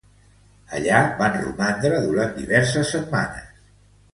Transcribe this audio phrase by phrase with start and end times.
[0.77, 3.65] Allà van romandre durant diverses setmanes.